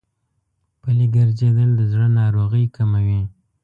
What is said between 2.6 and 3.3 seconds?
کموي.